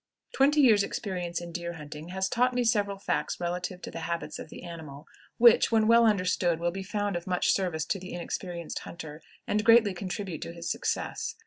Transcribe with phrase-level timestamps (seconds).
[0.33, 4.39] Twenty years' experience in deer hunting has taught me several facts relative to the habits
[4.39, 5.05] of the animal
[5.37, 9.63] which, when well understood, will be found of much service to the inexperienced hunter, and
[9.63, 11.35] greatly contribute to his success.